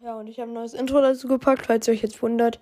Ja, 0.00 0.14
und 0.14 0.28
ich 0.28 0.38
habe 0.38 0.50
ein 0.50 0.54
neues 0.54 0.74
Intro 0.74 1.00
dazu 1.00 1.26
gepackt, 1.26 1.66
falls 1.66 1.88
ihr 1.88 1.94
euch 1.94 2.02
jetzt 2.02 2.22
wundert, 2.22 2.60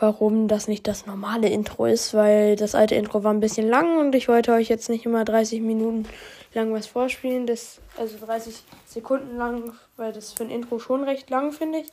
warum 0.00 0.48
das 0.48 0.66
nicht 0.66 0.86
das 0.86 1.06
normale 1.06 1.48
Intro 1.48 1.86
ist, 1.86 2.14
weil 2.14 2.56
das 2.56 2.74
alte 2.74 2.94
Intro 2.94 3.22
war 3.22 3.32
ein 3.32 3.40
bisschen 3.40 3.68
lang 3.68 3.98
und 3.98 4.14
ich 4.14 4.28
wollte 4.28 4.52
euch 4.52 4.68
jetzt 4.68 4.88
nicht 4.88 5.04
immer 5.04 5.24
30 5.24 5.60
Minuten 5.60 6.06
lang 6.54 6.72
was 6.72 6.86
vorspielen, 6.86 7.46
das, 7.46 7.80
also 7.98 8.16
30 8.24 8.54
Sekunden 8.86 9.36
lang, 9.36 9.74
weil 9.96 10.12
das 10.12 10.32
für 10.32 10.44
ein 10.44 10.50
Intro 10.50 10.78
schon 10.78 11.04
recht 11.04 11.28
lang 11.28 11.52
finde 11.52 11.80
ich. 11.80 11.88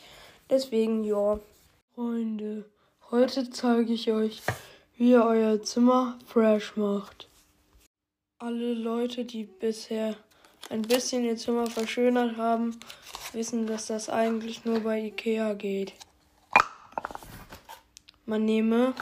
Deswegen, 0.50 1.04
ja. 1.04 1.40
Freunde, 1.96 2.64
heute 3.12 3.50
zeige 3.50 3.92
ich 3.92 4.12
euch, 4.12 4.42
wie 4.96 5.12
ihr 5.12 5.26
euer 5.26 5.62
Zimmer 5.62 6.18
fresh 6.26 6.78
macht. 6.78 7.28
Alle 8.44 8.74
Leute, 8.74 9.24
die 9.24 9.44
bisher 9.44 10.16
ein 10.72 10.82
bisschen 10.82 11.24
ihr 11.24 11.38
Zimmer 11.38 11.68
verschönert 11.68 12.38
haben, 12.38 12.76
wissen, 13.34 13.68
dass 13.68 13.86
das 13.86 14.10
eigentlich 14.10 14.66
nur 14.66 14.80
bei 14.80 15.00
Ikea 15.00 15.54
geht. 15.54 15.94
Man 18.26 18.44
nehme 18.44 18.96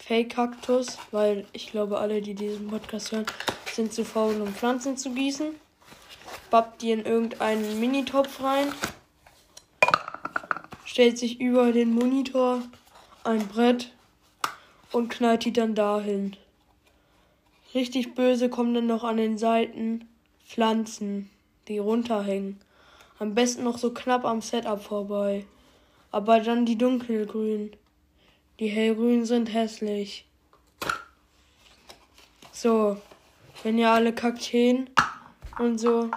Fake-Kaktus, 0.00 0.98
weil 1.12 1.46
ich 1.54 1.70
glaube, 1.70 1.96
alle, 1.96 2.20
die 2.20 2.34
diesen 2.34 2.68
Podcast 2.68 3.12
hören, 3.12 3.24
sind 3.72 3.90
zu 3.90 4.04
faul, 4.04 4.38
um 4.42 4.52
Pflanzen 4.52 4.98
zu 4.98 5.14
gießen. 5.14 5.54
Bappt 6.50 6.82
die 6.82 6.90
in 6.90 7.06
irgendeinen 7.06 7.80
Minitopf 7.80 8.42
rein. 8.42 8.70
Stellt 10.84 11.16
sich 11.16 11.40
über 11.40 11.72
den 11.72 11.94
Monitor 11.94 12.60
ein 13.24 13.48
Brett 13.48 13.92
und 14.92 15.08
knallt 15.08 15.46
die 15.46 15.54
dann 15.54 15.74
dahin. 15.74 16.36
Richtig 17.76 18.14
böse 18.14 18.48
kommen 18.48 18.72
dann 18.72 18.86
noch 18.86 19.04
an 19.04 19.18
den 19.18 19.36
Seiten 19.36 20.08
Pflanzen, 20.42 21.28
die 21.68 21.76
runterhängen. 21.76 22.58
Am 23.18 23.34
besten 23.34 23.64
noch 23.64 23.76
so 23.76 23.92
knapp 23.92 24.24
am 24.24 24.40
Setup 24.40 24.82
vorbei. 24.82 25.44
Aber 26.10 26.40
dann 26.40 26.64
die 26.64 26.78
dunkelgrünen. 26.78 27.76
Die 28.60 28.68
hellgrünen 28.68 29.26
sind 29.26 29.52
hässlich. 29.52 30.26
So, 32.50 32.96
wenn 33.62 33.76
ihr 33.76 33.90
alle 33.90 34.14
Kakteen 34.14 34.88
und 35.58 35.76
so 35.76 36.10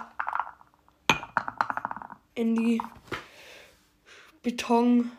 in 2.34 2.54
die 2.54 2.80
Betontöpfe 4.42 5.10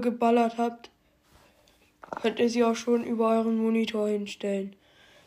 geballert 0.00 0.58
habt, 0.58 0.90
könnt 2.10 2.40
ihr 2.40 2.50
sie 2.50 2.64
auch 2.64 2.74
schon 2.74 3.04
über 3.04 3.30
euren 3.30 3.56
Monitor 3.56 4.08
hinstellen. 4.08 4.74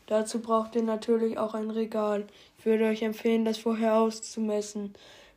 Dazu 0.06 0.40
braucht 0.40 0.76
ihr 0.76 0.82
natürlich 0.82 1.38
auch 1.38 1.54
ein 1.54 1.70
Regal. 1.70 2.26
Ich 2.58 2.66
würde 2.66 2.84
euch 2.84 3.02
empfehlen, 3.02 3.44
das 3.44 3.58
vorher 3.58 3.96
auszumessen. 3.96 4.94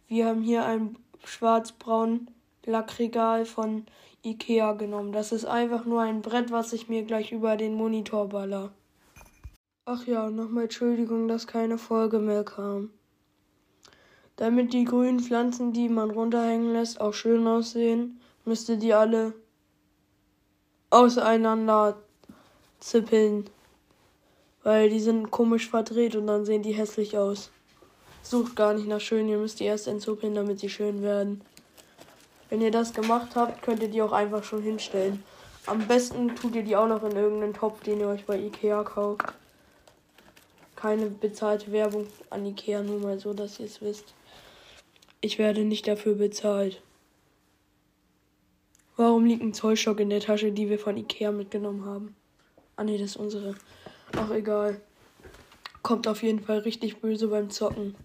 Wir 0.07 0.27
haben 0.27 0.41
hier 0.41 0.65
ein 0.65 0.97
schwarzbraun 1.23 2.29
Lackregal 2.65 3.45
von 3.45 3.85
Ikea 4.23 4.73
genommen. 4.73 5.13
Das 5.13 5.31
ist 5.31 5.45
einfach 5.45 5.85
nur 5.85 6.01
ein 6.01 6.21
Brett, 6.21 6.51
was 6.51 6.73
ich 6.73 6.89
mir 6.89 7.03
gleich 7.03 7.31
über 7.31 7.55
den 7.55 7.75
Monitor 7.75 8.27
baller. 8.27 8.73
Ach 9.85 10.05
ja, 10.05 10.29
nochmal 10.29 10.63
Entschuldigung, 10.63 11.29
dass 11.29 11.47
keine 11.47 11.77
Folge 11.77 12.19
mehr 12.19 12.43
kam. 12.43 12.89
Damit 14.35 14.73
die 14.73 14.83
grünen 14.83 15.21
Pflanzen, 15.21 15.71
die 15.71 15.87
man 15.87 16.11
runterhängen 16.11 16.73
lässt, 16.73 16.99
auch 16.99 17.13
schön 17.13 17.47
aussehen, 17.47 18.19
müsst 18.43 18.67
ihr 18.67 18.75
die 18.75 18.93
alle 18.93 19.33
auseinander 20.89 21.97
zippeln. 22.79 23.49
Weil 24.63 24.89
die 24.89 24.99
sind 24.99 25.31
komisch 25.31 25.69
verdreht 25.69 26.15
und 26.15 26.27
dann 26.27 26.45
sehen 26.45 26.63
die 26.63 26.73
hässlich 26.73 27.17
aus. 27.17 27.51
Sucht 28.21 28.55
gar 28.55 28.73
nicht 28.73 28.87
nach 28.87 28.99
schön, 28.99 29.29
ihr 29.29 29.37
müsst 29.37 29.59
die 29.59 29.65
erst 29.65 29.87
entzuppeln, 29.87 30.35
damit 30.35 30.59
sie 30.59 30.69
schön 30.69 31.01
werden. 31.01 31.41
Wenn 32.49 32.61
ihr 32.61 32.71
das 32.71 32.93
gemacht 32.93 33.35
habt, 33.35 33.61
könnt 33.61 33.81
ihr 33.81 33.89
die 33.89 34.01
auch 34.01 34.11
einfach 34.11 34.43
schon 34.43 34.61
hinstellen. 34.61 35.23
Am 35.65 35.85
besten 35.87 36.35
tut 36.35 36.55
ihr 36.55 36.63
die 36.63 36.75
auch 36.75 36.87
noch 36.87 37.03
in 37.03 37.15
irgendeinen 37.15 37.53
Topf, 37.53 37.83
den 37.83 37.99
ihr 37.99 38.07
euch 38.07 38.25
bei 38.25 38.37
Ikea 38.37 38.83
kauft. 38.83 39.33
Keine 40.75 41.07
bezahlte 41.07 41.71
Werbung 41.71 42.07
an 42.29 42.45
Ikea, 42.45 42.83
nur 42.83 42.99
mal 42.99 43.19
so, 43.19 43.33
dass 43.33 43.59
ihr 43.59 43.65
es 43.65 43.81
wisst. 43.81 44.13
Ich 45.19 45.39
werde 45.39 45.65
nicht 45.65 45.87
dafür 45.87 46.15
bezahlt. 46.15 46.81
Warum 48.97 49.25
liegt 49.25 49.43
ein 49.43 49.53
Zollstock 49.53 49.99
in 49.99 50.09
der 50.09 50.21
Tasche, 50.21 50.51
die 50.51 50.71
wir 50.71 50.79
von 50.79 50.97
Ikea 50.97 51.31
mitgenommen 51.31 51.85
haben? 51.85 52.15
Ah 52.75 52.83
ne, 52.83 52.97
das 52.97 53.11
ist 53.11 53.17
unsere. 53.17 53.55
Ach 54.17 54.31
egal. 54.31 54.81
Kommt 55.83 56.07
auf 56.07 56.23
jeden 56.23 56.39
Fall 56.39 56.59
richtig 56.59 56.99
böse 56.99 57.27
beim 57.27 57.51
Zocken. 57.51 57.95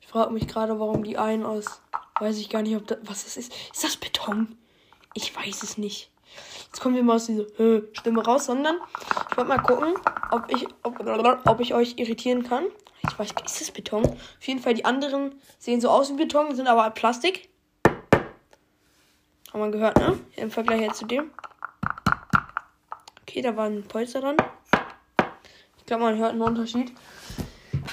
Ich 0.00 0.06
frage 0.06 0.32
mich 0.32 0.46
gerade, 0.46 0.78
warum 0.78 1.02
die 1.02 1.18
einen 1.18 1.44
aus. 1.44 1.80
Weiß 2.20 2.38
ich 2.38 2.48
gar 2.48 2.62
nicht, 2.62 2.76
ob 2.76 2.86
das. 2.86 2.98
Was 3.02 3.24
das 3.24 3.36
ist. 3.36 3.52
Ist 3.72 3.82
das 3.82 3.96
Beton? 3.96 4.56
Ich 5.14 5.34
weiß 5.34 5.64
es 5.64 5.78
nicht. 5.78 6.08
Jetzt 6.66 6.80
kommen 6.80 6.94
wir 6.94 7.02
mal 7.02 7.16
aus 7.16 7.26
dieser 7.26 7.42
äh, 7.58 7.82
Stimme 7.94 8.24
raus, 8.24 8.46
sondern 8.46 8.76
ich 9.30 9.36
wollte 9.36 9.48
mal 9.48 9.58
gucken, 9.58 9.94
ob 10.30 10.50
ich, 10.50 10.66
ob, 10.84 11.00
ob 11.44 11.60
ich 11.60 11.74
euch 11.74 11.98
irritieren 11.98 12.44
kann. 12.44 12.66
Ich 13.02 13.18
weiß, 13.18 13.34
ist 13.44 13.60
das 13.60 13.70
Beton? 13.72 14.06
Auf 14.06 14.46
jeden 14.46 14.60
Fall, 14.60 14.74
die 14.74 14.84
anderen 14.84 15.34
sehen 15.58 15.80
so 15.80 15.90
aus 15.90 16.10
wie 16.10 16.16
Beton, 16.16 16.54
sind 16.54 16.68
aber 16.68 16.88
Plastik. 16.90 17.51
Haben 19.52 19.64
wir 19.64 19.70
gehört, 19.70 19.98
ne? 19.98 20.18
Im 20.36 20.50
Vergleich 20.50 20.92
zu 20.94 21.04
dem. 21.04 21.30
Okay, 23.20 23.42
da 23.42 23.54
war 23.54 23.66
ein 23.66 23.82
Polster 23.82 24.22
dran. 24.22 24.36
Ich 25.76 25.84
glaube, 25.84 26.04
man 26.04 26.16
hört 26.16 26.30
einen 26.30 26.40
Unterschied. 26.40 26.90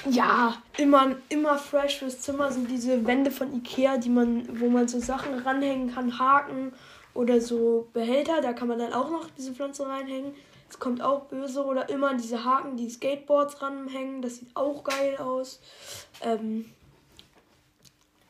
Ja, 0.09 0.55
immer, 0.77 1.17
immer 1.27 1.57
fresh 1.57 1.99
fürs 1.99 2.21
Zimmer 2.21 2.49
sind 2.49 2.71
diese 2.71 3.05
Wände 3.05 3.29
von 3.29 3.53
Ikea, 3.53 3.97
die 3.97 4.09
man, 4.09 4.61
wo 4.61 4.69
man 4.69 4.87
so 4.87 4.99
Sachen 5.01 5.37
ranhängen 5.39 5.93
kann, 5.93 6.17
Haken 6.17 6.71
oder 7.13 7.41
so 7.41 7.89
Behälter. 7.91 8.39
Da 8.39 8.53
kann 8.53 8.69
man 8.69 8.79
dann 8.79 8.93
auch 8.93 9.09
noch 9.09 9.27
diese 9.37 9.53
Pflanze 9.53 9.85
reinhängen. 9.85 10.33
Es 10.69 10.79
kommt 10.79 11.01
auch 11.01 11.25
böse. 11.25 11.65
Oder 11.65 11.89
immer 11.89 12.13
diese 12.13 12.45
Haken, 12.45 12.77
die 12.77 12.89
Skateboards 12.89 13.61
ranhängen. 13.61 14.21
Das 14.21 14.37
sieht 14.37 14.55
auch 14.55 14.85
geil 14.85 15.17
aus. 15.17 15.59
Ähm, 16.21 16.71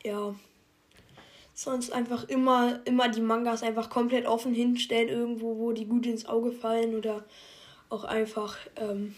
ja 0.02 0.34
sonst 1.62 1.92
einfach 1.92 2.26
immer, 2.28 2.80
immer 2.86 3.10
die 3.10 3.20
Mangas 3.20 3.62
einfach 3.62 3.90
komplett 3.90 4.24
offen 4.24 4.54
hinstellen, 4.54 5.10
irgendwo, 5.10 5.58
wo 5.58 5.72
die 5.72 5.84
gut 5.84 6.06
ins 6.06 6.24
Auge 6.24 6.52
fallen 6.52 6.94
oder 6.94 7.22
auch 7.90 8.04
einfach, 8.04 8.56
ähm, 8.76 9.14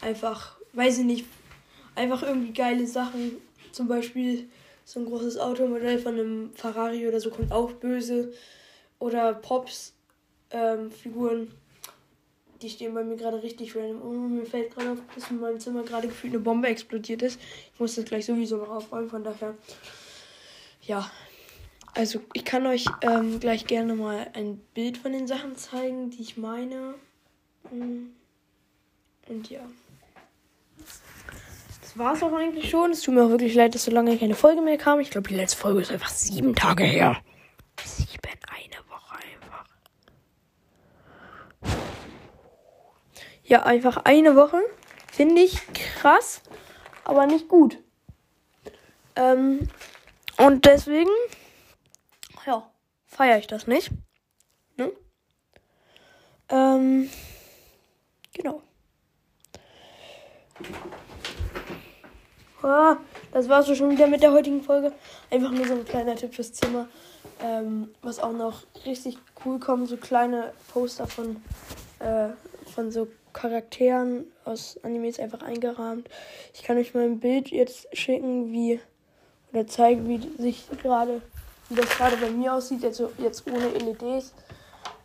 einfach, 0.00 0.56
weiß 0.72 1.00
ich 1.00 1.04
nicht, 1.04 1.26
einfach 1.94 2.22
irgendwie 2.22 2.54
geile 2.54 2.86
Sachen. 2.86 3.36
Zum 3.70 3.86
Beispiel 3.86 4.48
so 4.86 5.00
ein 5.00 5.06
großes 5.06 5.36
Automodell 5.36 5.98
von 5.98 6.14
einem 6.14 6.52
Ferrari 6.54 7.06
oder 7.06 7.20
so 7.20 7.28
kommt 7.28 7.52
auch 7.52 7.72
böse. 7.72 8.32
Oder 8.98 9.34
Pops, 9.34 9.92
ähm, 10.50 10.90
Figuren, 10.90 11.50
die 12.62 12.70
stehen 12.70 12.94
bei 12.94 13.04
mir 13.04 13.16
gerade 13.16 13.42
richtig 13.42 13.76
random. 13.76 14.00
Oh, 14.02 14.12
mir 14.12 14.46
fällt 14.46 14.74
gerade 14.74 14.92
auf, 14.92 14.98
dass 15.14 15.30
in 15.30 15.38
meinem 15.38 15.60
Zimmer 15.60 15.82
gerade 15.82 16.08
gefühlt 16.08 16.32
eine 16.32 16.42
Bombe 16.42 16.68
explodiert 16.68 17.20
ist. 17.20 17.38
Ich 17.74 17.78
muss 17.78 17.94
das 17.94 18.06
gleich 18.06 18.24
sowieso 18.24 18.56
noch 18.56 18.70
aufräumen, 18.70 19.10
von 19.10 19.22
daher. 19.22 19.54
Ja, 20.80 21.10
also 21.94 22.20
ich 22.32 22.44
kann 22.44 22.66
euch 22.66 22.86
ähm, 23.02 23.40
gleich 23.40 23.66
gerne 23.66 23.94
mal 23.94 24.28
ein 24.34 24.58
Bild 24.74 24.98
von 24.98 25.12
den 25.12 25.26
Sachen 25.26 25.56
zeigen, 25.56 26.10
die 26.10 26.22
ich 26.22 26.36
meine. 26.36 26.94
Mm. 27.70 28.06
Und 29.28 29.50
ja. 29.50 29.60
Das 31.82 31.98
war 31.98 32.14
es 32.14 32.22
auch 32.22 32.32
eigentlich 32.32 32.70
schon. 32.70 32.92
Es 32.92 33.02
tut 33.02 33.14
mir 33.14 33.24
auch 33.24 33.30
wirklich 33.30 33.54
leid, 33.54 33.74
dass 33.74 33.84
so 33.84 33.90
lange 33.90 34.16
keine 34.18 34.34
Folge 34.34 34.60
mehr 34.60 34.78
kam. 34.78 35.00
Ich 35.00 35.10
glaube, 35.10 35.28
die 35.28 35.34
letzte 35.34 35.58
Folge 35.58 35.80
ist 35.80 35.90
einfach 35.90 36.10
sieben 36.10 36.54
Tage 36.54 36.84
her. 36.84 37.16
Sieben, 37.84 38.18
eine 38.46 38.88
Woche 38.88 39.16
einfach. 39.16 39.64
Ja, 43.44 43.62
einfach 43.64 43.98
eine 44.04 44.36
Woche. 44.36 44.60
Finde 45.12 45.42
ich 45.42 45.60
krass, 45.72 46.42
aber 47.04 47.26
nicht 47.26 47.48
gut. 47.48 47.78
Ähm, 49.16 49.68
und 50.36 50.64
deswegen 50.64 51.10
feiere 53.08 53.38
ich 53.38 53.48
das 53.48 53.66
nicht. 53.66 53.90
Ne? 54.76 54.92
Ähm, 56.50 57.10
genau. 58.32 58.62
Ah, 62.62 62.96
das 63.32 63.48
war's 63.48 63.76
schon 63.76 63.90
wieder 63.90 64.06
mit 64.06 64.22
der 64.22 64.32
heutigen 64.32 64.62
Folge. 64.62 64.92
Einfach 65.30 65.50
nur 65.50 65.66
so 65.66 65.74
ein 65.74 65.84
kleiner 65.84 66.16
Tipp 66.16 66.34
fürs 66.34 66.52
Zimmer. 66.52 66.88
Ähm, 67.40 67.94
was 68.02 68.18
auch 68.18 68.32
noch 68.32 68.62
richtig 68.84 69.16
cool 69.44 69.58
kommt, 69.60 69.88
so 69.88 69.96
kleine 69.96 70.52
Poster 70.72 71.06
von, 71.06 71.36
äh, 72.00 72.30
von 72.74 72.90
so 72.90 73.06
Charakteren 73.32 74.24
aus 74.44 74.78
Animes 74.82 75.20
einfach 75.20 75.42
eingerahmt. 75.42 76.08
Ich 76.52 76.64
kann 76.64 76.78
euch 76.78 76.94
mal 76.94 77.04
ein 77.04 77.20
Bild 77.20 77.50
jetzt 77.50 77.86
schicken, 77.96 78.50
wie 78.52 78.80
oder 79.52 79.66
zeigen, 79.66 80.08
wie 80.08 80.42
sich 80.42 80.66
gerade 80.82 81.22
wie 81.68 81.74
das 81.74 81.88
gerade 81.90 82.16
bei 82.16 82.30
mir 82.30 82.54
aussieht, 82.54 82.82
jetzt, 82.82 83.02
jetzt 83.18 83.46
ohne 83.46 83.68
LEDs. 83.68 84.32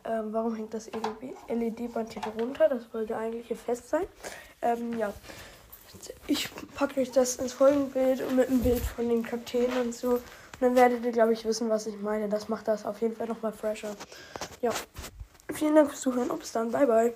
Ähm, 0.06 0.34
warum 0.34 0.56
hängt 0.56 0.74
das 0.74 0.90
LED-Band 1.48 2.14
hier 2.14 2.22
drunter? 2.22 2.70
Das 2.70 2.84
sollte 2.92 3.16
eigentlich 3.16 3.48
hier 3.48 3.58
fest 3.58 3.90
sein. 3.90 4.04
Ähm, 4.62 4.98
ja. 4.98 5.14
Ich 6.28 6.50
packe 6.76 7.02
euch 7.02 7.12
das 7.12 7.36
ins 7.36 7.54
Folgenbild 7.54 8.22
und 8.22 8.36
mit 8.36 8.50
einem 8.50 8.62
Bild 8.62 8.82
von 8.82 9.08
den 9.08 9.24
Kakteen 9.24 9.72
und 9.82 9.94
so. 9.94 10.14
Und 10.14 10.22
dann 10.62 10.76
werdet 10.76 11.06
ihr, 11.06 11.12
glaube 11.12 11.34
ich, 11.34 11.46
wissen, 11.46 11.70
was 11.70 11.88
ich 11.88 12.00
meine. 12.00 12.30
Das 12.30 12.50
macht 12.50 12.68
das 12.68 12.86
auf 12.86 13.02
jeden 13.02 13.16
Fall 13.16 13.28
nochmal 13.28 13.52
fresher. 13.52 13.96
Ja. 14.62 14.72
Vielen 15.54 15.76
Dank 15.76 15.90
fürs 15.90 16.02
Zuhören 16.02 16.30
bis 16.40 16.52
dann. 16.52 16.72
Bye, 16.72 16.88
bye. 16.88 17.12